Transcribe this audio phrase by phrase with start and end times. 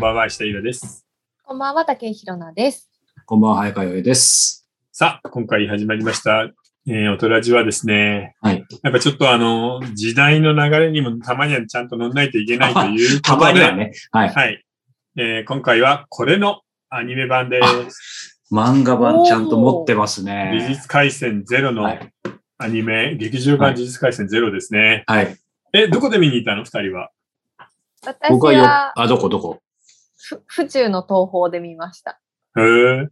[0.00, 1.06] んばんは、石田ゆらです。
[1.44, 2.88] こんばんは、竹井ひろなです。
[3.26, 4.66] こんばんは、早川よえです。
[4.92, 6.50] さあ、今回始まりました、
[6.88, 8.64] えー、おとらじはですね、はい。
[8.82, 13.92] やっぱちょっとあの、時代の流れにもたまにはちゃんと乗んないといけないという たことで、まにはね。
[14.10, 14.28] はい。
[14.30, 14.64] はい。
[15.18, 18.42] えー今回はこれのアニメ版です。
[18.50, 20.66] 漫画版ちゃんと持ってます美ね。
[20.70, 22.12] 術回戦ゼロのはい。
[22.56, 25.04] アニメ、劇場版美術回戦ゼロですね。
[25.06, 25.36] はい。
[25.74, 26.64] え、どこで見に行ったの？
[26.64, 27.10] 二人は。
[28.02, 29.60] 私僕はよ、はあ、どこどこ？
[30.22, 32.20] ふ府中の東宝で見ました。
[32.58, 33.08] へえ。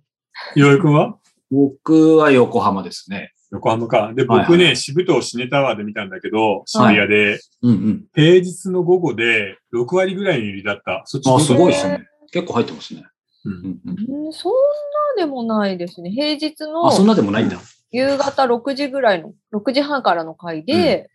[0.56, 1.18] 岩井くんは？
[1.50, 3.32] 僕は横浜ですね。
[3.50, 4.12] 横浜か。
[4.14, 8.04] で、はい僕ね、はい渋谷シネタワーで見たんだけど、渋谷で、うんうん。
[8.14, 11.02] 平日の午後で6割ぐらいの売りだった。
[11.06, 12.06] そっちあ、だすごいですね。
[12.30, 13.04] 結構入ってますね。
[13.44, 14.26] うんうんうん。
[14.26, 16.10] うんそんなでもないですね。
[16.10, 17.56] 平日のあ、そんなでもないんだ。
[17.90, 21.08] 夕方6時ぐらいの、6時半からの回で、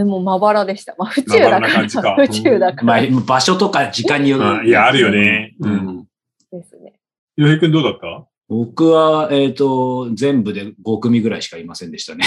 [0.00, 0.94] でもまばらでした。
[0.96, 4.44] まあ、府中だからな感じから府中だかまあら、場所とか時間による。
[4.44, 5.54] うんいや、あるよね。
[5.60, 5.68] う。
[5.68, 6.04] うんん。
[6.50, 6.94] ですね。
[7.36, 12.24] 洋平くんどうだった僕は、えっと、全部で5組ぐらいしかいませんでしたね。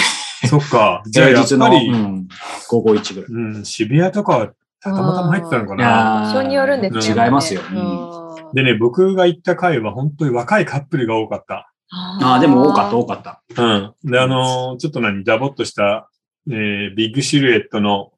[0.48, 1.02] そっか。
[1.06, 2.28] じゃあ、やっぱり、うん、
[2.68, 3.30] 午後1ぐらい。
[3.30, 6.30] うん、渋谷とかはたまたま入ってたのかな。
[6.30, 7.24] ー場所によるんですね。
[7.24, 11.72] 違いますようんでね、僕が行った回は本当に若いカップルが多かった。
[11.90, 13.42] ああ、でも多かった、多かった。
[13.56, 14.10] うん。
[14.10, 16.08] で、あのーちょっと何、ダボっとした、
[16.50, 18.12] えービッグシルエットの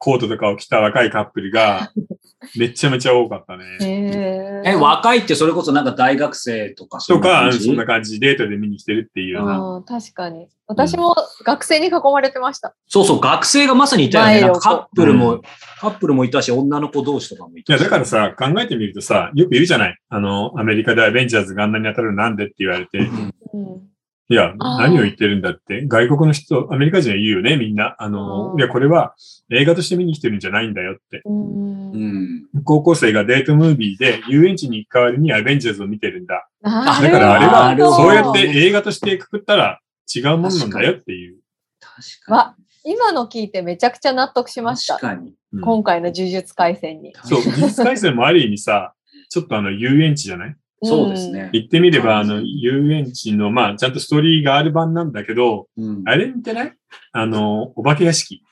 [0.00, 1.92] コートとかを着た若いカップルが、
[2.56, 3.64] めちゃめちゃ多かったね。
[3.82, 9.58] へえ、若いってそれこそなんか大学生とかそうとか、そんな感じ、デートで見に来てるっていうような。
[9.58, 10.48] うん確かに。
[10.66, 12.74] 私も学生に囲まれてました。
[12.86, 14.58] そうそう、学生がまさにいたよね。
[14.58, 15.42] カップルも、う
[15.80, 17.76] カップルもいたし、女の子同士とかもいいや。
[17.76, 23.90] だからさ、考えてみるとさ、よく言うじゃないあの、アメリカでアベンジャーズがあんなに当たるのなんでって言われて、うんうん
[24.30, 27.96] いや、何を言ってるんだって、外国の人、アメリカ人は言うよね、みんな。
[27.98, 29.14] あの、いや、これは
[29.50, 31.20] 映画として見に来てるんじゃないんだよって。
[31.24, 32.44] うんうん。
[32.64, 36.48] 高校生がデートムービーで遊園地に行く代わりにアベンジャーズを見てるんだ。
[36.62, 39.80] あだからあれは、そうやって映画としてくくったら
[40.14, 41.38] 違うものなんだよっていう。
[41.80, 44.62] 確かわ今の聞いてめちゃくちゃ納得しに。
[44.62, 45.06] ました確。
[45.06, 45.34] かに。
[45.54, 47.12] うん今回の呪術廻戦に。
[47.24, 48.94] そう、技術改正もある意味さ、
[49.28, 50.56] ちょっとあの遊園地じゃない？
[50.82, 51.50] そうですね。
[51.52, 56.02] 言ってみれば、あの、遊園地の、まあ、ちゃんとストーリーがある版なんだけど、うん。
[56.06, 56.72] あれ見てない？
[57.12, 58.42] あの、お化け屋敷。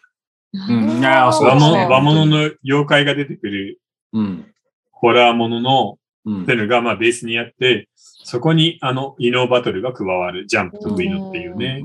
[0.52, 0.90] うん。
[0.90, 3.80] うんいやーそうですね和物の妖怪が出てくる
[4.12, 4.46] うん。
[4.90, 10.46] ホラーものの、うんっていうのが、まあ、ベースにあって、そこに、あの、異能バトルが加わる。
[10.46, 11.82] ジャンプと異能っていうね。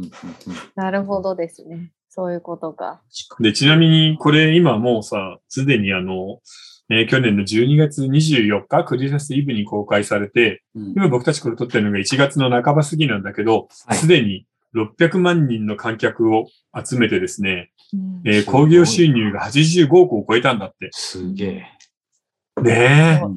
[0.75, 1.91] なるほどですね。
[2.09, 3.01] そういうことか。
[3.39, 6.41] で、ちなみに、これ今もうさ、すでにあの、
[6.89, 14.45] えー去年の12月24日、クリスマスイブに公開されて、うん今僕たちこれ撮ってるのが1月の半ば過ぎなんだけど、はいすでに
[14.75, 16.47] 600万人の観客を
[16.83, 20.89] 集めてですね、うんえー興行収入が85億を超えたんだって。
[20.91, 22.61] すげえ。
[22.61, 23.31] ねえうん。
[23.31, 23.35] うん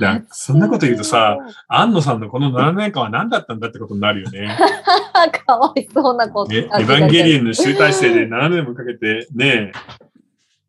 [0.00, 4.56] だそんなこと言うとさ、、安野さんのこの7年間は何だったんだってことになるよね。
[5.46, 6.54] かわいそうなこと。
[6.54, 9.72] えエヴァンゲリオンの集大成で7年もかけて、ねえ、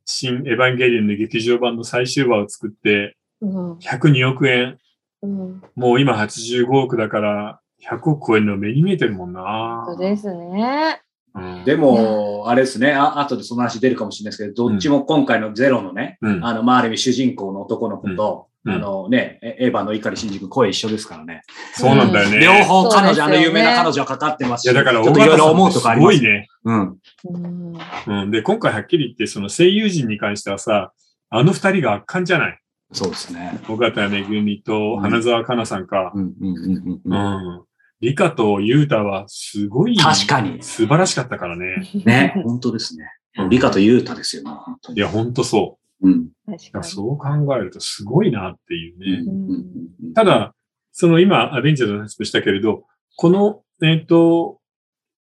[0.05, 4.77] 新エヴァンゲリオンの劇場版の最終話を作って、うん102億円。
[5.21, 5.61] うん。
[5.75, 7.59] もう今85億だから、
[7.89, 9.83] 100億超えるの目に見えてるもんな。
[9.87, 11.01] そうですね。
[11.35, 12.93] うんでも、あれですね。
[12.93, 21.41] あ、後でその話出るかもしれないですけど、どっちも今回のゼロのね、うんあの、まあ、ある意味主人公の男の子と、うんあのね、エエヴァの碇シンジ君声一緒ですからね。
[21.73, 22.39] そうなんだよね。
[22.39, 26.31] 両方彼女、あの有名な彼女はかかってますし、いや、だから、ちょっといろいろ思うとかありますすごい。
[26.31, 26.47] ね。
[26.63, 26.97] うん。
[27.25, 27.77] うん。
[28.07, 28.31] うん。
[28.31, 30.93] で、今回はっきり言って、その声優陣に関してはさ、
[31.29, 32.59] あの二人が圧巻じゃない？
[32.93, 33.59] そうですね。
[33.67, 36.11] 尾形めぐみと花澤香菜さんか。
[36.15, 37.57] うんうんうんうんううん。
[37.57, 37.63] ん。
[37.99, 40.61] 理香と優太はすごい確かに。
[40.61, 41.89] 素晴らしかったからね。
[42.05, 43.05] ね、本当ですね。
[43.49, 44.51] 理科と優太ですよね。
[44.95, 45.82] いや、ほんとそうん。
[46.03, 46.53] う。
[46.53, 49.31] い確かそう考えるとすごいなっていうね。
[49.31, 50.53] うんうんうんただ、
[50.91, 52.85] その今、アベンジャーズの話もしたけれど、
[53.17, 54.59] この、えっ、と、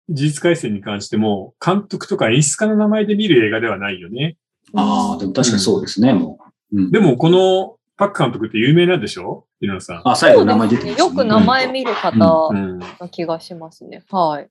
[0.09, 4.37] 事実回戦に関しても、監督とか演出家の名前で見る映画ではないよね。
[4.73, 6.39] ああ、でも確かにそうですね、も
[6.71, 6.81] う。
[6.81, 9.45] うんでも、このパック監督って有名なんでしょ？
[9.61, 10.01] 井上さん。
[10.05, 12.79] あ、最後名前出てますねよく名前見る方うん。
[12.79, 14.03] な気がしますね。
[14.09, 14.49] はい。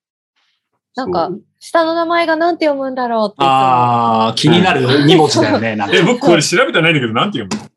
[0.98, 1.30] なんか
[1.60, 3.36] 下の名前がなんて読むんだろうって。
[3.38, 5.96] ああ、気になる荷物だよね、なんか。
[5.96, 7.68] え、僕これ調べてないんだけど、なんて読む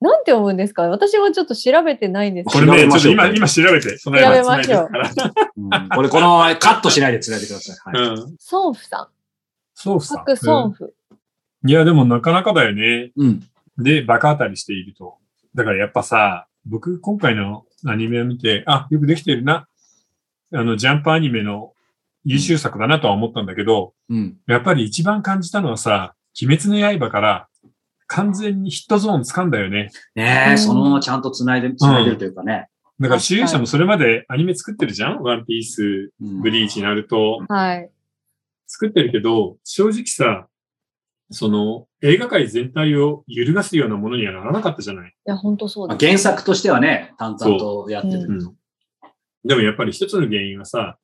[0.00, 0.10] の？
[0.12, 0.82] なんて読むんですか？
[0.82, 4.90] 私もちょっと調べてないんですこれね、ちょっと今、今調べて、その調べ間ましょう
[5.56, 7.96] うんこれこのままカットしないで伝えてください。
[7.96, 8.12] はいら。
[8.12, 8.36] うん。
[8.38, 9.08] ソンフさん。
[9.74, 10.24] そうさパ。
[10.24, 10.94] クソンフ。
[11.66, 13.10] いや、でもなかなかだよね。
[13.16, 13.42] うん。
[13.76, 15.16] で、バカ当たりしていると。
[15.56, 19.66] だからやっぱさ、僕今回のアニメを見て、あ、よくできてるな。
[20.52, 21.72] あの、ジャンプアニメの
[22.24, 24.36] 優秀作だなとは思ったんだけど、うん。
[24.46, 27.48] やっぱり一番感じたのはさ、鬼滅の刃から
[28.06, 29.90] 完全にヒットゾーン掴んだよね。
[30.14, 32.68] ねえ、うんそのままちゃんと繋いで、繋いでるというかね。
[32.98, 35.22] だから、主演者もそれまでアニメ作ってるじゃん？
[35.22, 37.38] ワンピース、うんブリーチ、ナルト。
[37.48, 37.90] はい。
[38.66, 40.46] 作ってるけど、正直さ、
[41.30, 45.08] その、映画界全体を揺るがすようなものにはならなかったじゃない？
[45.08, 46.04] いや、本当そうです。
[46.04, 48.24] まあ原作としてはね、淡々とやってる。
[48.24, 48.56] うんうん。
[49.44, 50.98] でもやっぱり一つの原因はさ、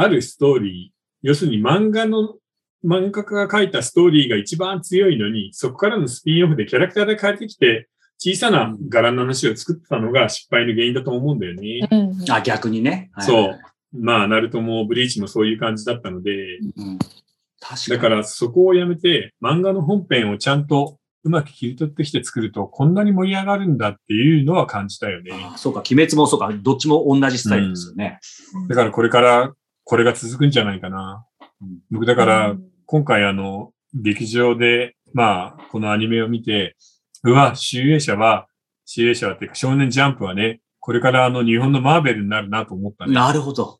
[0.00, 2.36] あるストーリー、要するに漫画の、
[2.84, 11.88] 漫画家が書いたストーリーが一番強いのに、そこからのスピンオフでキャラクターで変えてきて、小さな柄の話を作ってたのが失敗の原因だと思うんだよね。
[11.90, 12.30] うんうん。
[12.30, 13.10] あ、逆にね。
[13.12, 13.58] はいそう。
[13.92, 16.62] まあ、ナルトもブリーチもそういう感じだったので、う
[16.92, 16.98] ん。
[17.58, 17.96] 確かに。
[17.96, 25.32] だからそこをやめて、漫画の本編をちゃんとうまく切り取ってきて作ると、こんなに盛り上がるんだっていうのは感じたよね。
[25.54, 28.20] あそうか、鬼滅もそうか、どっちも同じスタイルですよね。
[28.68, 29.52] だからこれから、
[29.90, 31.24] これが続くんじゃないかな。
[31.62, 36.76] うん僕だからう、ん今回あの、劇場で、まあ、このアニメを見て、
[37.24, 38.46] うわ、集英社は、
[38.84, 43.12] 集英社はっていうか少年ジャンプはね、これからあの日本のマーベルになるなと思ったね。
[43.14, 43.78] なるほど。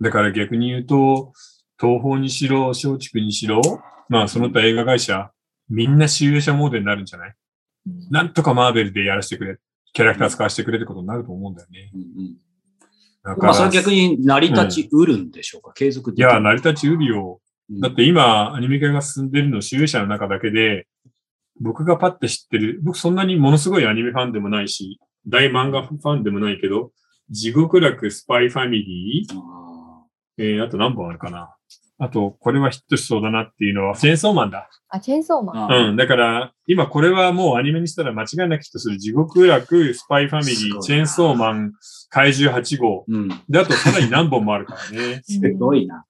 [0.00, 1.32] だから逆に言うと、
[1.78, 3.60] 東宝にしろ、松竹にしろ、
[4.08, 5.30] まあその他映画会社、
[5.68, 7.34] みんな集英社モードになるんじゃない？
[7.86, 9.58] うんなんとかマーベルでやらせてくれ、
[9.92, 11.90] キャラクター使わせてくれってことになると思うんだよね。
[11.94, 12.40] うんうんだ
[13.24, 17.40] まあ、それは逆に成り立ちうるんでしょうか、継続できるいや、成り立ちうるよ。
[17.70, 17.80] うん。
[17.80, 20.86] だって今、アニメ化が進んでるの、集英社の中だけで、
[21.60, 26.92] 僕がパッて知ってる、僕そんなにものすごいアニメファンでもないし、大漫画ファンでもないけど、
[27.30, 30.02] 地獄楽、スパイファミリー、あ
[30.36, 31.54] えー、あと何本あるかな？
[32.04, 34.68] あと、これはヒットしそうだなっていうのは、チェーンソーマンだ。
[34.88, 35.88] あ、チェーンソーマン。
[35.88, 35.96] うん。
[35.96, 41.72] だから、今これはもうアニメにしたら間違いなくヒットする地獄楽、スパイファミリー、チェーンソーマン、
[42.10, 43.04] 怪獣8号。
[43.08, 43.28] うん。
[43.48, 45.22] で、あとさらに何本もあるからね。
[45.26, 46.04] すごいな。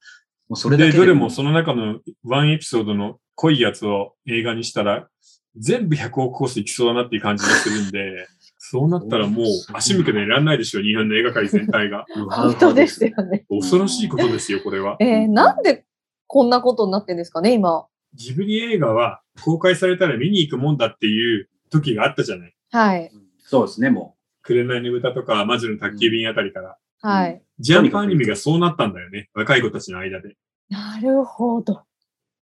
[0.49, 5.09] もうそれだで、けどれもその中のワンエピソードの濃いやつを映画にしたら、
[5.57, 8.27] 全部100億コースいきそうだなっていう感じがするんで、
[8.75, 12.07] そうなったらもう足向けていらんないでしょ、日本の映画界全体が。
[12.29, 13.47] 本当ですよね。
[13.49, 14.97] 恐ろしいことですよ、これは。
[14.99, 15.85] えー、なんで
[16.27, 17.87] こんなことになってんですかね、今。
[18.15, 22.55] ジブリ映画は公開されたら見に行くもんだっていう時があったじゃない。
[22.73, 23.13] はい。
[23.39, 26.77] そうですね、も紅の豚とか魔女の宅急便あたりから。
[27.01, 27.41] はい。
[27.61, 29.31] ジャンプアニメがそうなったんだよね。
[29.35, 30.35] 若い子たちの間で。
[30.69, 31.83] なるほど。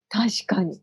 [0.09, 0.81] 確かに。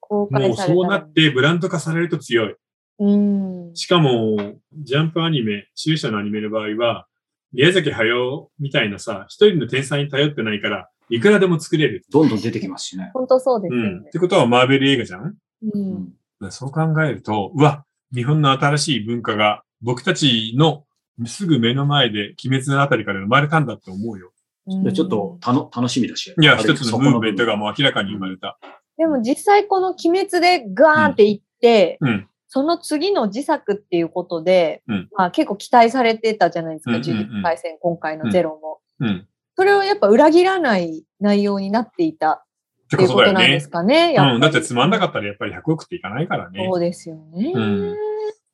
[0.00, 2.56] 公もう開されたらそうなってブランド化されると強い。
[3.04, 3.74] うん。
[3.74, 7.06] しかも、ジャンプアニメ、中者のアニメの場合は、
[7.52, 12.04] 宮崎駿みたいなさ、一人の天才に頼ってないから、いくらでも作れる。
[12.08, 13.10] う、どんどん出てきますしね。
[13.12, 13.98] 本当そうですようん。
[13.98, 14.18] っねて。
[14.18, 15.34] ことはマーベル映画じゃん？
[15.74, 16.50] うん。
[16.50, 17.84] そう考えると、うわ、
[18.14, 20.84] 日本の新しい文化が僕たちの
[21.26, 24.32] すぐ目の前で鬼滅のあたりから生まれたんだって思うよ。
[24.66, 26.32] うんでちょっとたの楽しみだし。
[26.40, 28.58] いや、一つのムーブメントがもう明らかに生まれた。
[28.96, 32.28] でも実際この鬼滅でガーンっていって、うん。
[32.54, 38.80] その次の自作っていうことで、うんまあ、結構期待されてたじゃないですか、うんうんうん呪術廻戦、今回のゼロも。
[39.00, 39.26] うん。
[39.56, 42.44] それをやっぱ裏切らない内容になっていたっ
[42.90, 43.70] ていうことなんです。
[43.70, 44.12] かね。
[44.12, 44.40] やぱりうん。
[44.42, 46.76] だってつまんなかったらやっぱり100億っていかないからねそ。
[46.76, 47.52] うですよね。
[47.54, 47.96] うん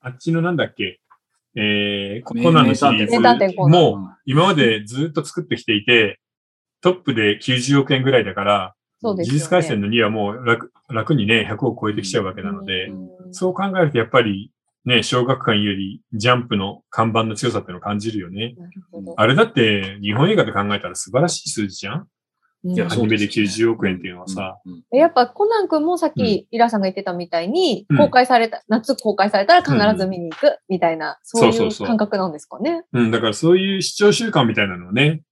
[0.01, 1.01] あっちのなんだっけ、
[1.57, 6.21] えー、コナンのシリーズコナンも今までずっと作ってきていて、
[6.83, 9.39] トップで90億円ぐらいだから、そうですよね。
[9.39, 14.53] 呪術回戦の2はもう楽楽にね、100億超えてきちゃうわけなので、うんそう考えるとやっぱり
[14.89, 18.55] ね、小学館よりジャンプの看板の強さっていうのを感じるよね。
[19.17, 22.09] あれだって日本映画で考えたら素晴らしい数字じゃん。
[22.65, 22.71] うん。
[22.73, 27.99] いやアニメでそうですね90億円っていうのはさ、うんやっぱコナン君もさっきイラさんが言ってたみたいに、うん。
[27.99, 32.85] 公開された、夏公開されたら必ず見に行くみたいな、そういう感覚なんですかね。
[32.95, 35.23] うん、だからそういう視聴習慣みたいなのをね、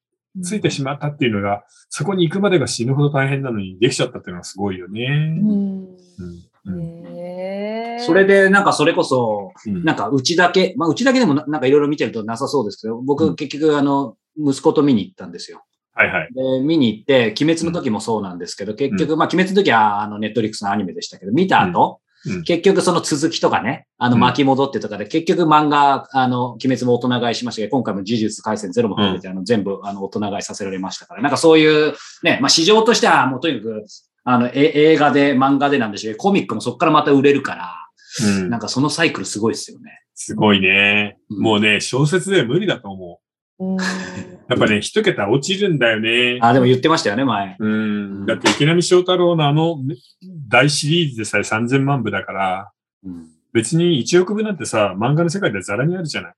[0.43, 5.07] ついてしまったっていうのが、そこに行くまでが死ぬほど大変なのにできちゃったっていうのはすごいよね。
[5.43, 5.97] うん。
[7.99, 9.85] それで、なんかそれこそ、うん。
[9.85, 13.07] なんかうちだけ、まあうちだけでもななんかいろいろ見てるとなさそうですけど、うん。
[13.07, 15.65] 僕結局あの、息子と見に行ったんですよ。
[15.95, 16.29] はいはい。
[16.35, 22.01] で、見に行って、鬼滅の時もそうなんですけど、結局、まあ鬼滅の時はあの、ネットリックスのアニメでしたけど、見た後、
[22.45, 24.21] 結局その続きとかね、あのうん。
[24.21, 33.85] 巻き戻ってとかで、結局漫画、あの、鬼滅も大人買いしましたけど、今回も呪術回戦ゼロも含めて、あの、全部、あの、大人買いさせられましたから、なんかそういう、ね、まあ市場としてはもうとにかく、
[34.29, 37.73] あの、え映画で、漫画でなんでしょうコミックもそこからまた売れるから、
[38.27, 40.01] うんなんかそのサイクルすごいですよね。
[40.15, 41.19] すごいね。
[41.31, 43.21] うんもうね、小説では無理だと思
[43.61, 43.77] う。
[44.49, 46.39] やっぱね、一桁落ちるんだよね。
[46.43, 47.57] あ、でも言ってましたよね、前。
[47.59, 48.27] うん。
[48.27, 49.79] だって池波正太郎のあの
[50.49, 52.73] 大シリーズでさえ3000万部だから、
[53.05, 56.35] うん、別に1億部なんてさ、漫画の世界ではザラにあるじゃない。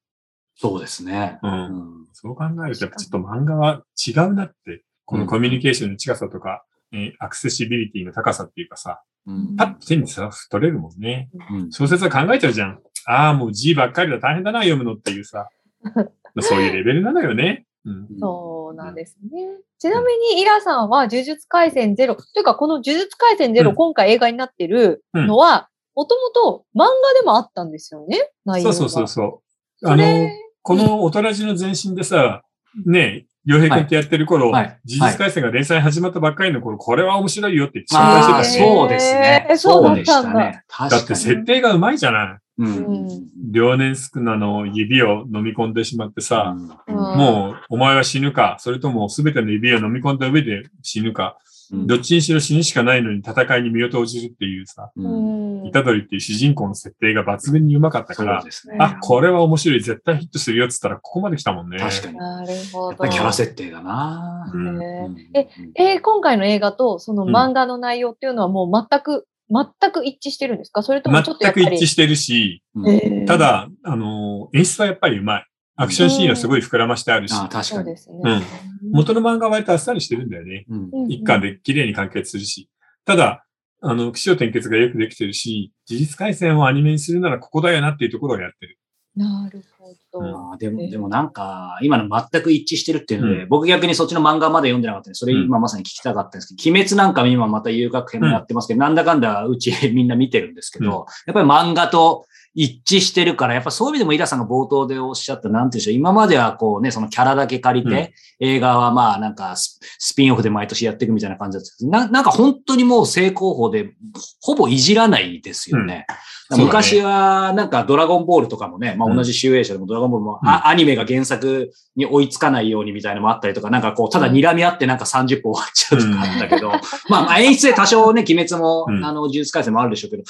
[0.57, 1.39] そうですね。
[1.43, 1.49] う。
[1.49, 11.31] うんんそう考えると、やっぱちょっと漫画は違うなって、このコミュニケーションの近さとか、えーアクセシビリティの高さっていうかさ、うんパッと手にさ、取れるもんね。
[11.51, 12.81] うん小説は考えちゃうじゃん。
[13.07, 15.49] ああ、もう字ばっかりだ、大変だな、読むのっていうさ。
[16.41, 17.67] そういうレベルなのよね。
[17.85, 18.09] うん。
[18.21, 19.31] そうなんですね。
[19.79, 28.75] ちなみに、イラさんは呪術廻戦ゼロ、というかこの呪術廻戦ゼロ、うん今回映画になってるのは、もともと漫画でもあったんですよね、内容が。
[28.75, 29.43] そうそうそうそ
[29.83, 29.87] う。
[29.87, 32.43] そあの、れこのおとらじの前身でさ、
[32.85, 34.65] ね、洋平君ってやってる頃、はい。
[34.65, 39.49] 呪術廻戦が連載始まったばっかりの頃、これは面白いよって紹介してたし、そうですね。
[39.57, 40.63] そうでしたね。
[40.91, 42.39] だって設定がうまいじゃない。
[42.59, 43.07] ううん。
[43.07, 43.09] ん。
[43.51, 46.57] 両年少なの指を飲み込んでしまってさ、
[46.89, 46.95] うん。
[46.95, 51.39] もうお前は死ぬか、それとも全ての指を飲み込んだ上で死ぬか、
[51.73, 51.87] うん。
[51.87, 55.38] どっちにしろ死ぬしかないのに戦いに身を投じるっていうさ、ううん
[55.69, 58.51] んイタドリっていう主人公の設定が抜群にうまかったからね。
[58.79, 61.79] あ、これは面白い、絶対ヒットするよっつったらここまで来たもんね。
[61.79, 62.17] 確かに。
[62.17, 62.95] やなるほど。
[62.95, 64.51] っぱりキャラ設定だな。
[64.53, 70.83] うんねうんえ、えー今回の映画とその漫画の内容っていうのはもう全く、全く一致してるんですか？
[70.83, 71.77] それともちょっとや全っぱり。
[71.79, 75.45] く一致してるし、うんえーた、だ、あの、演出はやっぱりうまい。
[75.81, 77.65] アクションシーンはすごい膨らましてあるし、あ確かに。
[77.65, 78.19] そうですね。
[78.25, 78.43] うん
[78.91, 80.65] 元の漫画は割とあっさりしてるんだよね。
[80.69, 82.69] うんうん一巻で綺麗に完結するし。
[83.05, 83.45] ただ、
[83.81, 88.79] あの、気象転結がよくできてるし、事実回線をアニメにするならここだよなっていうところをやってる。
[89.15, 89.65] なる
[90.13, 90.53] ほど。
[90.53, 90.91] あーでも、えー。
[90.91, 93.49] でもなんか、今の全く一致してるっていうので、うん。
[93.49, 113.95] 僕逆にそっちの漫画まで読んでなかったんで、それ今まさに聞きたかったんですけど、鬼滅なんかも今また遊楽編もやってますけど、なんだかんだうちみんな見てるんですけど、やっぱり漫画と一致してるから、やっぱそういう意味でもイラさんが冒頭でおっしゃった、なんていうんでしょう、今まではこうね、そのキャラだけ借りて、映画はまあなんかススピンオフで毎年やっていくみたいな感じだったんですけどななんか本当にもう正攻法で、
[114.41, 116.07] ほぼいじらないですよね。
[116.51, 116.61] うん。
[116.63, 120.49] 昔は、なんかドラゴンボールとかもね、まあ同じ集英社でもドラゴンボールも、うん。
[120.49, 126.69] あアニメが原作に追いつかないようにみたいなのもあったりとか、なんかこう、ただ睨み合ってなんか30分終わっちゃうとかあったけど、
[127.09, 129.05] まあまあ演出で多少ね、鬼滅も、うん。
[129.05, 130.25] あの、呪術回戦もあるでしょうけど、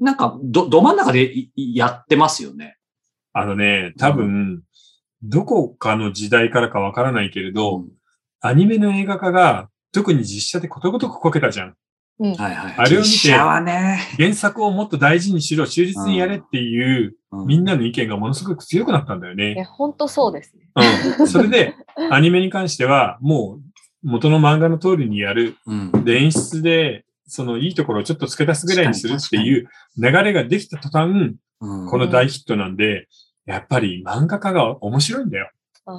[0.00, 2.76] なんか、ど、ど真ん中でやってますよね。
[3.32, 4.62] あのね、多分、
[5.22, 7.84] どこかの時代からかわからないけれど、
[8.40, 11.74] アニメの映画化が特に実写でことごとくこけたじゃん。
[12.18, 12.34] うん。
[12.34, 12.74] はいはい。
[12.76, 19.64] あれを見て実写はね、原作をもっと大事にしろ、忠実にやれっていう、うみんなの意見がものすごく強くなったんだよね。
[19.64, 20.68] 本当そうですね。
[21.18, 21.28] うん。
[21.28, 21.74] それで、
[22.10, 23.58] アニメに関しては、も
[24.04, 25.56] う、元の漫画の通りにやる。
[25.66, 26.04] うん。
[26.04, 31.36] で、演出で、そのいいところをちょっと付け足すぐらいにするっていう流れができた途端、うん
[31.88, 33.06] この大ヒットなんで、
[33.46, 35.48] やっぱり漫画家が面白いんだよ。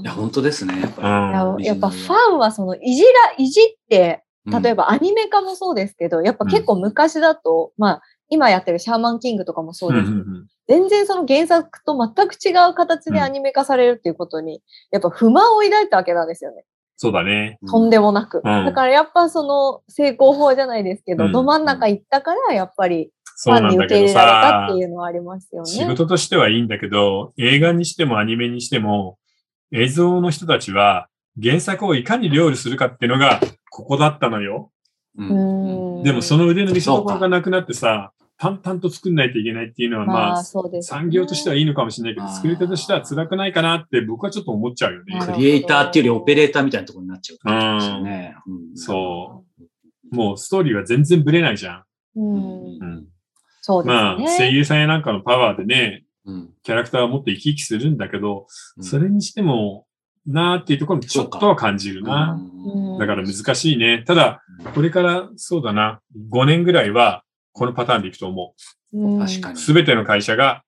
[0.02, 4.62] いや、本当ですね、やっうぱややっぱファンはそのいじら、いじって、り。
[4.62, 16.64] 例えばアニメ化もそうですけど、やっぱ結構昔だと、まあ、今やってるシャーマンキングとかもそうですけど、うんうんうん全然その原作と全く違う形でアニメ化されるっていうことに、やっぱ不満を抱いたわけなんですよね。
[16.96, 17.58] そうだね。
[17.62, 18.38] うんとんでもなく。
[18.38, 25.70] うんだからやっぱその成功法じゃないですけど、うんど真ん中行ったから、やっぱりフそうァンに受けなんだけど入れられたさって、いうのはありますよね。
[25.70, 29.18] 仕事としてはいいんだけど、映画にしてもアニメにしても、
[29.72, 31.08] 映像の人たちは
[31.42, 34.72] 原作をいかに料理するかっていうのが、ここだったのよ。
[35.18, 38.12] ううんんでもその腕の見せ所がなくなってさ、
[38.44, 48.36] 淡々と作んないといけないっていうのは、ままあ、あ、そうです、産業としてはいいのかもしれないけど、作り手としては辛くないかなって僕はちょっと思っちゃうよねクリエイターっていうよりオペレーターみたいなところになっちゃうね。
[48.46, 49.46] うんそ
[50.12, 50.16] う。
[50.16, 51.84] もうストーリーは全然ブレないじゃん。
[52.18, 52.36] うん。
[52.36, 53.06] うん
[53.62, 54.02] そうですね。
[54.02, 58.48] まあ、声優さんやなんかのパワーでね、うんキャラクターはもっと生き生きするんだけど、
[58.78, 59.86] うんそれにしても、
[60.28, 62.38] なーっていうところもちょっとは感じるな。
[62.38, 64.04] うんだから難しいね。
[64.06, 64.42] ただ、
[64.76, 67.23] これからそうだな、5年ぐらいは、
[67.54, 68.56] このパターンでいくと思
[68.94, 69.20] う。
[69.20, 69.58] 確かに。
[69.58, 70.64] すべての会社が、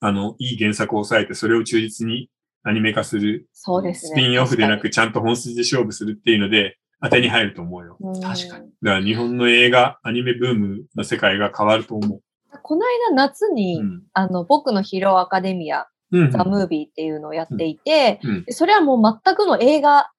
[0.00, 2.28] あの、いい原作を抑えて、それを忠実に
[2.64, 3.48] アニメ化する。
[3.52, 4.12] そうですね。
[4.12, 7.98] スピンオフでな確く、ちゃんと本筋で勝負するっていうので、当てに入ると思うよ。
[8.22, 8.70] 確かにうん。
[8.82, 12.20] だから日本の映画、アニメブームの世界が変わると思う。
[12.62, 14.02] この間夏に、うん。
[14.12, 16.30] あの、僕のヒーローアカデミア、うん。
[16.30, 20.10] ザ・ムービーっていうのをやっていて、うんでそれはもう全くの映画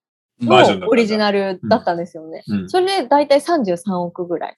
[0.42, 2.44] のオリジナルだったんですよね。
[2.48, 2.70] うん。
[2.70, 4.58] それで大体33億ぐらい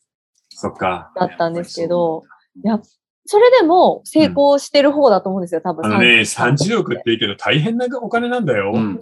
[0.55, 1.11] そっか。
[1.15, 2.23] だったんですけど、
[2.63, 2.81] やっ
[3.27, 5.85] それでも成功してる方だと思うんですよ、多分。
[5.85, 8.71] あのね、33 30億って言うけど大変なお金なんだよ。
[8.73, 8.99] うんうんうん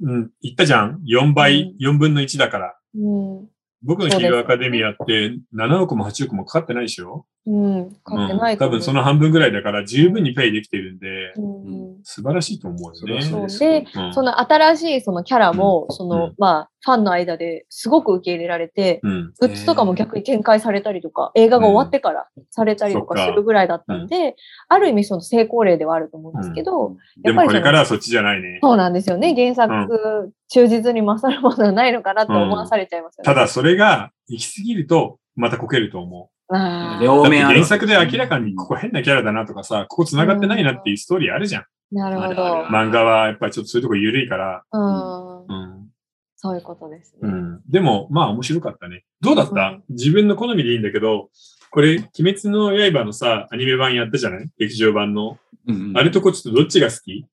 [0.00, 2.76] うん、言ったじゃん ?4 倍、う4分の1だから。
[2.94, 3.48] うん。
[3.82, 7.26] 僕のヒーローアカデミアって7億も8億もかかってないでしょ？
[7.46, 7.96] うん。
[8.04, 13.22] 買ってないうん、多分その半分ぐらいだから十分にペイできてるんで、うん素晴らしいと思うよね。
[13.22, 19.32] そうでその新しいそのキャラも、その、うんまあ、ファンの間ですごく受け入れられて、うん。
[19.40, 24.36] グッズとかも逆に展開されたりとか、映画が終わってからされたりとかするぐらいだったんで、
[24.68, 28.60] ある意味その成功例ではあると思うんですけど、でもこれからはそっちじゃないね。
[28.62, 29.34] そうなんですよね。
[29.34, 33.24] 原作、忠実に勝るものはないのかなと思わされちゃいますよね。
[33.24, 36.58] ただそれが行き過ぎるとまたこけると思あう。
[36.58, 41.64] だって両面ある原作で明らかにここ変なキャラだなとかさ、ここ繋がってないなっていうストーリーあるじゃん。
[41.90, 42.68] なるほあるあどる。
[42.68, 44.62] 漫画はやっぱりちょっとそういうとこ緩いから。
[44.72, 45.38] うん。
[45.40, 45.57] うん。
[46.40, 47.18] そういうことですね。
[47.24, 47.60] うん。
[47.68, 49.04] でも、まあ面白かったね。
[49.20, 51.30] どうだった、うん自分の好みでいいんだけど、
[51.70, 54.48] これ、鬼滅の刃のさ、アニメ版やったじゃない？
[54.56, 55.38] 劇場版の。
[55.66, 57.26] うんあれとこちょっとどっちが好き？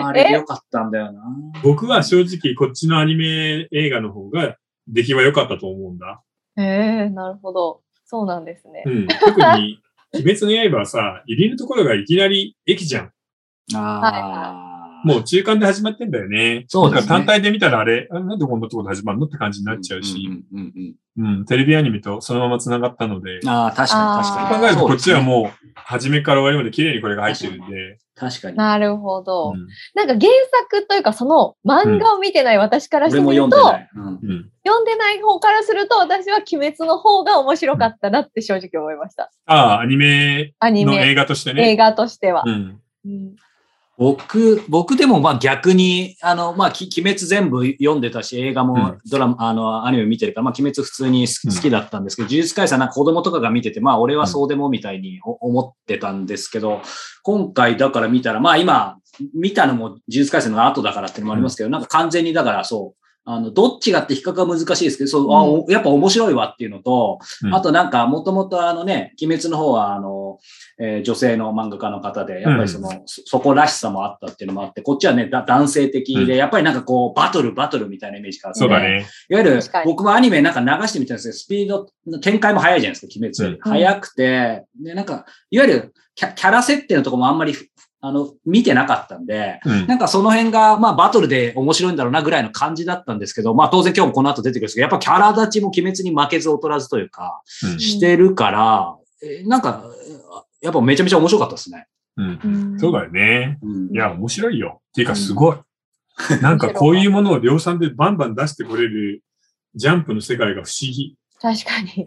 [0.00, 1.22] あれでよかったんだよな。
[1.62, 6.22] 僕は正直こっちのアニメ映画の方が出来は良かったと思うんだ。
[6.56, 7.80] へえ、なるほど。
[8.04, 8.90] そうなんですねう。
[8.90, 9.06] ん。
[9.08, 9.80] 特に、
[10.14, 13.12] 鬼滅の刃はさ、入りのところがいきなり駅じゃん。
[13.74, 14.71] ああ。
[15.04, 16.64] もう中間で始まってんだよね。
[16.68, 23.48] そうですねだから単体で見たらあれ、あなんでこんなところで始まるのって感じになっちゃうし、うんうんうんうん、テレビアニメとそのまま繋がったので、うん。
[23.48, 24.60] ああ、確かに確かに。
[24.60, 25.22] 考えるとこっちはう。
[25.22, 28.56] もう、初めから終わりまで綺麗にこれが入ってるんで、確かに。
[28.56, 29.52] なるほど。
[29.54, 30.30] うんなんか原
[30.70, 33.90] 作というか、その漫画を見てない私からして俺みると、も読んでない。
[33.94, 34.50] うんうん。
[34.64, 39.30] 読んでない方からすると、私は鬼滅の方が面白かったなって正直思いました。
[39.46, 41.70] ああ、アニメアニメ、の映画としてね。
[41.70, 42.50] 映画としてはう。
[42.50, 42.80] ん。
[44.02, 48.68] うん僕、僕でもまあ逆に、あの、まあ、き鬼滅全部読んでたし、映画うん。
[48.68, 51.60] もドラマ、あの、アニメ見てるから、まあ、鬼滅普通に好うん。
[51.60, 56.82] きだったんですけど、呪術廻戦なんか子供とかが見てて、まあ、俺はそうでもみたいにお思ってたんですけど、
[57.22, 58.98] 今回だから見たら、まあ今、
[59.34, 67.54] 見たのも呪術廻戦の後だからっていうのもありますけど、なんか完全にだからそう、あの、どっちがって比較は難しいですけど、そう、あおやっぱ面白いわっていうのと、うん。
[67.54, 70.38] あとなんか、もともとあのね、鬼滅の方は、あの、
[70.78, 76.30] えー女性の漫画家の方で、やっぱりその、そそこらしさもあったっていうのもあって、こっちはね、だ男性的で、うん。
[76.36, 79.06] やっぱりなんかこう、バトル、バトルみたいなイメージがあって、そうだね。
[79.28, 83.54] いわゆる僕もアニメなんか流してみたんですけど、スピード、展開も速いじゃないですか、鬼滅。
[83.54, 83.60] うん。
[83.60, 87.54] 速くて、で、なんか、いわゆるキャキャラ設定のところもあんまり、
[88.04, 89.86] あの、見てなかったんで、うん。
[89.86, 97.78] なんかその辺が、まあバトルで面白いんだろうなぐらいの感じだったんですけど、まあ当然今日もこの後出てくるんですけど、やっぱキャラ立ちも鬼滅に負けず劣らずというか、うん。
[97.78, 99.84] してるから、えーなんか、
[100.62, 101.86] やっぱめちゃめちゃ面白かったですね。
[102.16, 103.58] うんうんそうだよね。
[103.62, 104.80] うんいや、面白いよ。
[104.90, 105.56] っていうか、すごい。
[106.40, 109.22] なんかこういうものを量産でバンバン出してこれる
[109.74, 111.16] ジャンプの世界が不思議。
[111.40, 112.06] 確かに。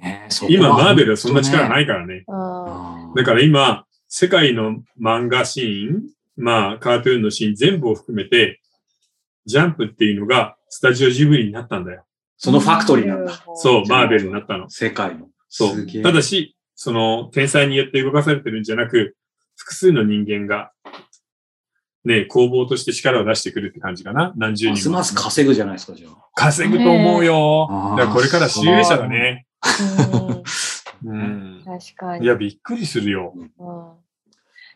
[0.50, 1.88] 今、マーベルはそんな力ないい。
[1.88, 2.24] からね。
[2.28, 6.04] うんだから今、世界の漫画シーン、
[6.38, 8.62] まあ、カートゥーンのシーン全部を含めて、
[9.46, 12.04] ジャンプっていうのがスタジオジブリになったんだよ。
[12.38, 13.44] そのファクトリーなんだ。。
[13.56, 14.70] そう、マーベルになったの。
[14.70, 15.28] 世界の。
[15.50, 16.02] そう。
[16.04, 19.16] ただし、その、天才によって動かされてるんじゃなく、
[19.56, 20.72] 複数の人間が、
[22.04, 24.34] ね、工房として力を出してくるって感じかな。
[24.36, 24.98] 何十人も。
[24.98, 26.30] ますます稼ぐじゃないですか、じゃあ。
[26.36, 27.68] 稼ぐと思うよ。
[27.98, 29.48] だからこれから集英者だね。
[29.64, 30.44] うん
[31.06, 31.62] うん。
[31.66, 32.26] 確かに。
[32.26, 33.34] いや、びっくりするよ。
[33.36, 34.06] うん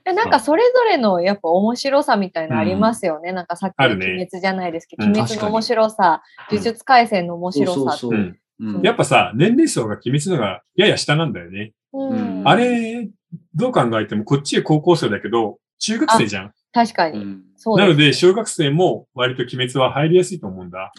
[0.06, 3.34] でなんかそれぞれのやっぱ面白さみたいなのありますよね。
[3.34, 7.74] なんかさっきのあるね鬼滅じゃないですけど、うん鬼滅の面白さ、呪術廻戦の面白さ。
[7.74, 8.38] そうそうそううん。
[8.78, 11.74] うんやっぱさ、年齢層が鬼滅のがやや下なんだよね。
[11.94, 13.10] うんあれ、
[13.56, 16.54] どう考えてもこっちへ高校生だけど、中学生じゃん。
[16.72, 17.20] 確かに。
[17.20, 20.94] うんそうですなので、小学生も割と鬼滅は入りやすいと思うんだ。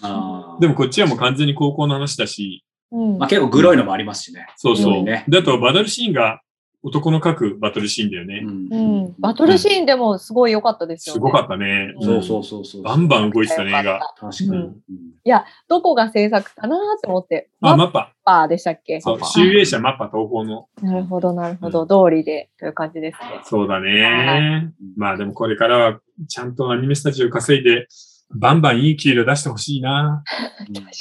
[0.61, 4.46] でもこっちはもう完全に高校の話だし、うんまあ結構グロいのもありますしね。
[4.57, 5.03] そうそう。
[5.03, 6.40] ねであと、バトルシーンが
[6.83, 8.43] 男の書くバトルシーンだよね。
[8.43, 9.14] うんうん。
[9.19, 11.19] バトルシーンでもすごい良かったですよね。
[11.19, 11.93] すごかったね。
[11.97, 12.83] うんそうそうそうそう。
[12.83, 14.01] バンバン動いてたね、映画。
[14.19, 14.51] 確かに。
[14.51, 14.75] うん
[15.69, 17.51] どこが制作かなって思って。
[17.61, 18.49] あ、マッマッパ。
[18.49, 19.01] でしたっけ？
[19.01, 20.69] そう、集英社マッパ東方の。
[20.83, 21.87] なるほど、なるほど。
[21.87, 23.40] 通りでという感じですね。
[23.45, 24.73] そうだね。
[24.97, 27.87] まあでもこれからは、ちゃんとアニメスタジオ稼いで、
[28.35, 30.25] バンバンいい給料出してほしいな。
[30.66, 30.93] うん確か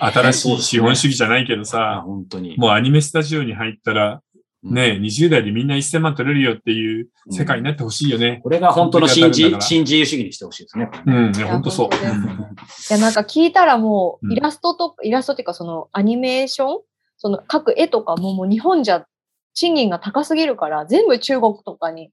[0.00, 2.56] 新しい資本主義じゃないけどあさ、本当に。
[2.56, 4.20] もうアニメスタジオに入ったら、うん
[4.70, 8.40] ね、20代でみんな1000万取れるよっていう世界になってほしいよね。
[8.42, 10.90] これが本当の新自新自由主義にしてほしいですね。
[11.06, 11.40] うん、いに。
[11.40, 11.88] や、ほんとそう。
[11.94, 16.80] いやなんか聞いたらもう、うんイラストと、イラストっていうかそのアニメーション
[17.16, 19.06] その各絵とかももう日本じゃ
[19.54, 22.12] 賃金が高すぎるから、全部中国とかに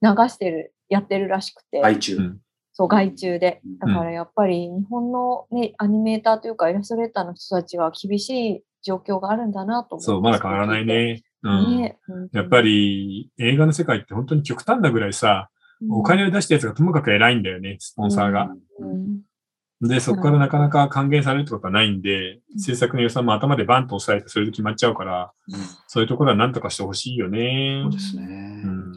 [0.00, 1.80] 流してる、やってるらしくて。
[1.80, 2.16] 外注。
[2.16, 2.38] うん
[2.76, 3.68] そう、外注でう。
[3.68, 10.84] んだからやっぱり日本のね、アニメーターというかイラストレーターの人たちは厳しい状況があるんだなと思ってそう、まだ変わらない。
[10.84, 11.22] ね。
[11.44, 11.78] うん。
[11.78, 11.98] ね。
[12.32, 15.50] やっぱ、り映画の世界って本当に極端なぐらいさ、
[15.90, 18.50] お金を出したやつがともかく偉いんだよね、スポンサーが。
[18.80, 19.20] うん。
[19.88, 25.60] で、そこからなかなか還元されるってことはないんで、制作の予算も頭でバンと抑えてそれで決まっちゃうから、うん。
[25.86, 27.80] そういうところは何とかしてほしいよね。
[27.82, 27.92] そう。
[27.92, 28.62] ですね。
[28.64, 28.92] うん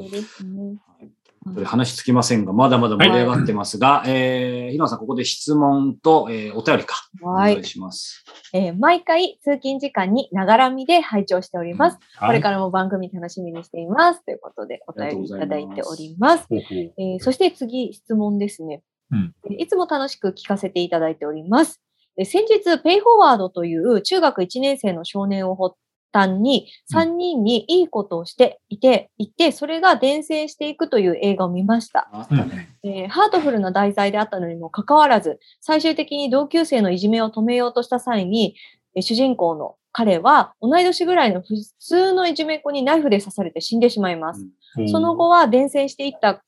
[1.65, 6.95] 話つきませんが、まだまだ盛り上がってますが、えー、ひなさん、ここで質問と、えー、お便りか。
[7.21, 7.65] おはい願い。
[7.65, 8.23] します。
[8.53, 11.97] えー毎回通勤時間にながらみで拝聴しております。
[12.19, 12.41] これら。
[12.41, 14.23] からも番組楽しみにしています。
[14.25, 16.45] ということでお便りいただいております。
[16.49, 18.83] ほうほうえーそして次、質問ですね。
[19.11, 21.81] うんえーいつも楽しく聞かせていただいております。
[22.15, 25.75] で先日、ペイフォワードという中学1年生の少年を発
[26.11, 32.09] 端に3人にいいことをしていて、いて、それが伝染していくという映画を見ました。
[32.11, 32.77] あったね。
[32.83, 38.55] えーハートフルな題材であったのにもかかわらず、最終的に同級生のいじめを止めようとした際に、
[38.95, 44.45] えー主人公の彼は同い年ぐらいの普通のいじめっ子にナイフで刺されて死んでしまいます。
[44.91, 46.43] その後は伝染していった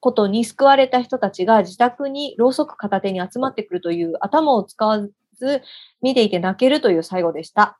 [0.00, 5.00] ことに救われた人たちが自宅にろうそく片手に集まってくるという頭を使わ
[5.34, 5.62] ず
[6.02, 7.78] 見ていて泣けるという最後でした。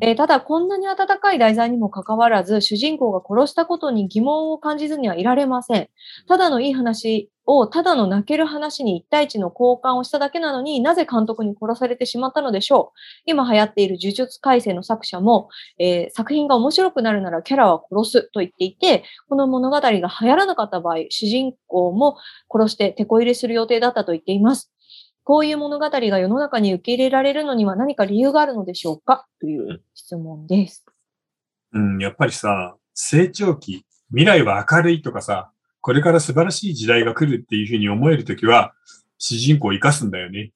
[0.00, 5.88] えーただ、こんなに温かい題材にもかかわらず、主人公が殺したことに疑問を感じずにはいられません。
[6.28, 12.98] ただのいい話を、ただの泣ける話に一対一の交換をしただけなのになぜ監督に殺されてしまったのでしょう。
[13.26, 22.16] 今流行っている呪術改正の作者も、えー作品が面白くなるならキャラは殺すと言っていて、この物語が流行らなかった場合、主人公も
[22.52, 24.72] 殺して手こ入れする予定だったと言っています。
[25.28, 29.26] こういう物語が世の中に受け入れられるのには何か理由があるのでしょうか？
[29.42, 30.86] という質問です。
[31.74, 35.50] うん、やっぱりさ、成長期、未来は明るいとかさ、
[35.82, 38.72] これから素晴らしい時代が来るっていうふうに思えるときは、
[39.18, 40.52] 主人公を生かすんだよね。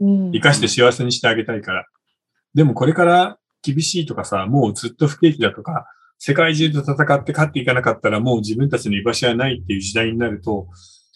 [0.00, 1.86] うん生かして幸せにしてあげたいから。
[2.52, 5.86] でもこれから厳しいとかさ、もうずっと不景気だとか、
[6.18, 10.68] 世界中と戦って勝っていかなかったらもう自分たちの居場所はないっていう時代になると、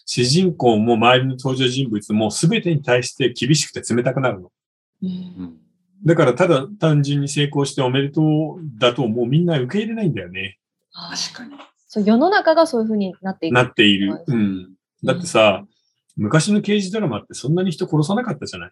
[0.05, 4.51] 主人公も周りの登場人物も全てに対して厳しくて冷たくなるの。
[5.03, 5.57] うんうん
[6.03, 10.59] だからただ単純に成功しておめでとうだともうみんな受け入れないんだよね。
[10.91, 11.57] 確かに。
[11.87, 13.53] そう世の中がそういうふうになっていく。
[13.53, 14.23] なっている。
[14.27, 14.73] うん。
[15.03, 15.65] だってさ、
[16.15, 18.71] 昔の刑事ドラマってそんなに人殺さなかったじゃない。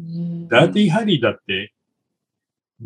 [0.00, 1.72] うんダーティーハリーだって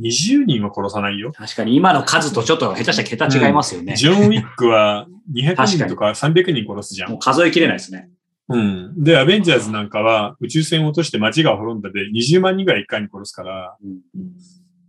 [0.01, 1.33] 20人は殺さないよ。
[1.33, 3.97] 確かに今の数とちょっと下手したら桁違いますよね。
[3.97, 7.09] ジョン・ウィックは200人とか300人殺すじゃ。
[7.09, 8.11] もうん数えきれないですね。
[8.49, 9.03] うん。
[9.03, 14.33] で、アベンジャーズなんかは宇宙船を落として街が滅んだで20万人ぐらい一回に殺すから、うんうん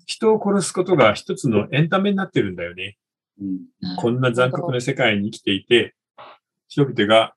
[0.09, 2.97] 人を殺すことが一つのエンタメになってるんだよね。
[3.41, 3.59] うん
[3.97, 5.95] こんな残酷な世界に生きていて、
[6.69, 7.33] 人々が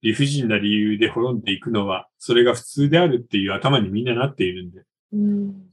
[0.00, 4.84] 理不尽な理由で滅んでいくのは、それが普通であるっていう頭にみんななっているんで。
[5.12, 5.67] うん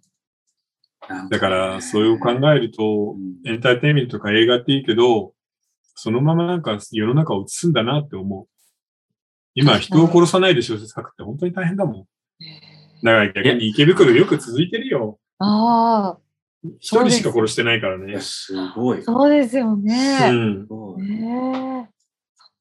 [1.29, 5.33] だから、それを考えるとう、んエンターテインメントとか映画っていいけど、
[5.95, 8.47] そのままなんか世の中を映すんだなって思う。
[9.53, 12.05] 今、人を殺さないで小説書くって本当に大変だもん。
[13.03, 15.19] だから逆に池袋よく続いてるよ。
[15.39, 16.17] あ
[16.79, 18.19] 一人しか殺してないからね。
[18.19, 19.03] すごいあ、。
[19.03, 20.29] そうですようね。
[20.29, 20.61] ん。
[20.61, 21.89] すごいね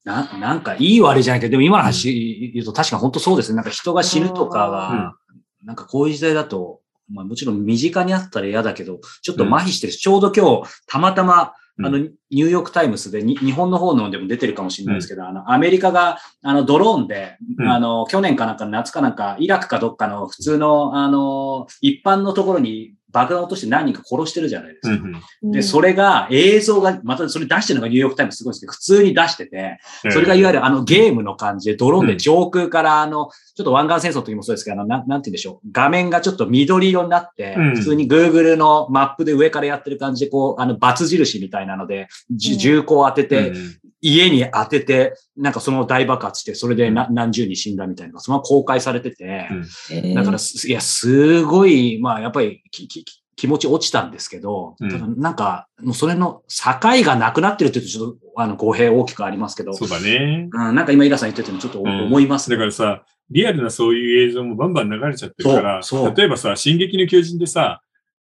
[0.03, 3.55] ななんか、いい悪いじゃないけど、でも今の話言うと確か本当そうですね。
[3.55, 5.15] なんか人が死ぬとかは、
[5.63, 6.79] なんかこういう時代だと、
[7.11, 11.85] まあもちろん身近にあったら嫌だけど、ちょっと麻痺してるし、ちょうど今日、たまたま、うん。
[11.85, 17.69] あの、ニューヨークタイムズでに、日本の方のでも出てるかもしれないですけど、あの、アメリカが、あの、ドローンで、うん。
[17.69, 25.01] あの、去年かなんか夏かなんか、イラクかどっかの普通の、あの、一般のところに爆弾を落として何人か殺してるじゃないですか。
[25.01, 25.51] うんうん。
[25.51, 35.67] で、それが、映像が、またそれ出してるのがニューヨークタイムズすごいんですけど、普通に出してて、うんそれがいわゆるあのゲームの感じで、ドローンで上空からあの、ちょっと湾岸戦争の時もそうですけど、あの、なんなんて言うんでしょう。
[35.71, 37.75] 画面がちょっと緑色になって、うん。
[37.75, 60.49] 普通に Google のマップで上からやってる感じで、こう、あの、バツ印みたいなので、銃口を当てて、うん家に当てて、なんかその大爆発して、それでな何十人死んだみたいなのが、そのまま公開されてて、うんえーだからす、いや、すごい、まあ、やっぱりききき気持ち落ちたんですけど、うんただなんか、もうそれの境がなくなってるって言うと、ちょっと、あの、語弊大きくありますけど、そうだね。
[60.51, 62.57] うん、なんか今、イラさん言っててもちょっとうん思いますね。
[62.57, 67.81] だからさ、リアルなそういう映像もバンバン流れちゃってるから、そうそう例えばさ、進撃の巨人でさ、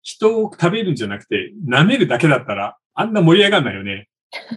[0.02, 4.08] 人を食べるんじゃなくて、舐めるだけだったら、あんな盛り上がんないよね。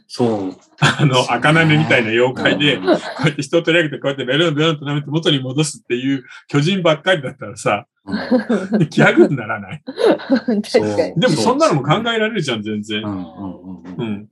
[0.08, 0.56] そう。
[0.80, 2.92] あの、赤なめみたいな妖怪で、うんこ
[3.24, 9.84] うやって人を取り上げて、こうやってベロンベロンと舐めて元に戻すっていう巨人ばっかりだったらさ、うん気楽にならない？
[9.84, 11.20] 確かに。
[11.20, 13.10] でもそんなのも考えられるじゃん、全然う。
[14.04, 14.28] ん。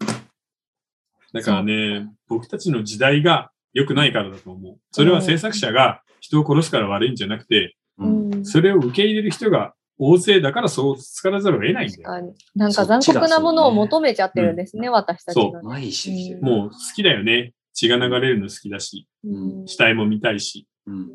[1.34, 4.78] だからね、僕たちの時代が良くないからだと思う。
[4.92, 12.04] それは制作者が人を殺すから悪いんじゃなくて、うんうんそれを受け入れる人が大勢だからそう使わざるを得ないんだよ。
[12.04, 12.34] 確かに。
[12.56, 15.70] なんか残酷なものを求めちゃってるんですね、私たちがね。
[15.70, 17.54] ないし、うんもう好きだよね。
[17.74, 20.68] 血が流れるの好きだし、うん死体も見たいし。
[20.86, 21.08] うんうんうん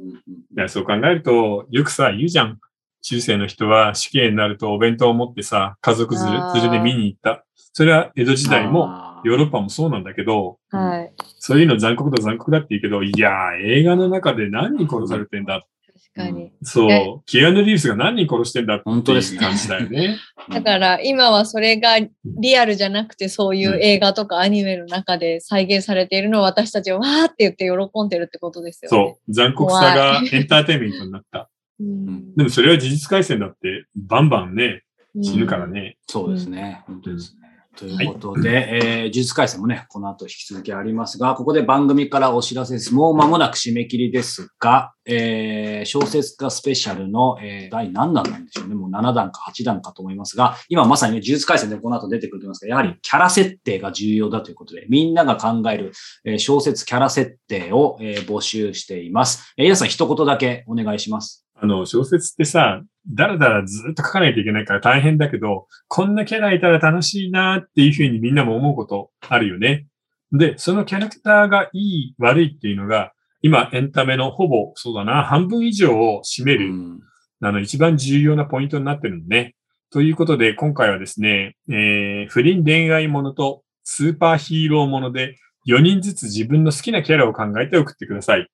[0.54, 2.58] いやそう考えると、よくさ、言うじゃん。
[3.02, 7.44] 中世の人は死刑になるとお弁当を持ってさ、家族連れ連れで見に行った。
[7.72, 11.12] それは江戸時代もヨーロッパもそうなんだけど、はい。
[11.38, 15.60] そういうの残酷だ残酷だって言うけど、いやー、映画の中で何人殺されてんだ。
[15.60, 15.66] 確
[16.14, 16.52] かに。
[16.62, 20.18] そう、キアヌ・リーブスが何人殺してんだっていう本当ですね感じだよね。
[20.50, 29.16] だから今はそれがリアルじゃなくてそういう映画とかアニメの中で再現されているのを私たちはわーって言って喜んでるってことですよね。
[29.16, 31.48] そう、残酷さがエンターテインメントになった。
[31.80, 34.82] うんでもそれは事実回線だって、バンバンね、
[35.14, 35.98] うん死ぬからね。
[36.08, 36.84] そうですね。
[36.86, 37.41] 本当ですね。
[37.76, 42.94] ということで、えー、呪術回戦もね、この後引き続きありますが、ここで番組からお知らせです。
[42.94, 48.74] もう間もなく締め切りですが、えー、小説家スペシャルの、えー、第何弾なんでしょうね。
[48.74, 55.92] もう7弾か8弾かと思いますが、今まさにね、呪術回戦でこの後出てくると思いますが、やはりキャラ設定が重要だということで、みんなが考える、
[56.24, 59.54] えー小説キャラ設定を、えー募集しています。
[59.56, 61.46] えー、皆さん一言だけお願いします。
[61.62, 69.86] あの、小説ってさ、だらだらずっと書かないといけないから大変だけど、こんなキャラいたら楽しいなっていうふうにみんなも思うことあるよね。
[70.32, 77.00] で、そのキャラクターがいい、悪いっていうのが、今エンタメのほぼ、そうだな、半分以上を占める、うん
[77.44, 79.54] あの、一番重要なポイントになってるのね。
[79.92, 85.36] ということで、今回はですね、えー、不倫恋愛ものとスーパーヒーローもので、
[85.68, 88.48] 4人ずつ自分の好きなキャラを考えて送ってください。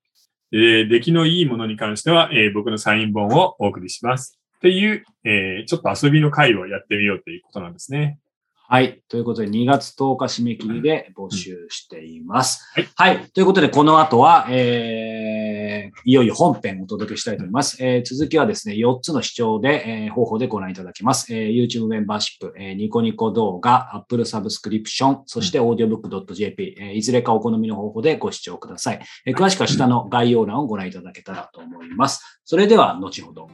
[0.53, 4.39] えー、出来のいいものに関しては、えー僕のサイン本をお送りします。
[4.59, 8.19] っていう、えー、ちょっと遊びの回をやってみようということなんですね。
[8.71, 9.01] はい。
[9.09, 12.63] ということで、2月10日締め切りで募集しています。
[12.75, 13.31] はいはい。
[13.31, 15.38] ということで、この後は、えー、
[16.05, 17.77] いよいよ本編をお届けしたいと思います。
[17.81, 21.33] えー、続きはですね、4つの視聴で、えー、方法でご覧いただけます。
[21.35, 29.01] えー、YouTube メンバーシップ、えー、ニコニコ動画、Apple サブスクリプション、そして audiobook.jp、えー、いずれかお好みの方法でご視聴ください。
[29.27, 32.41] えー、詳しくは下の概要欄をご覧いただけたらと思います。
[32.45, 33.49] それでは、後ほど。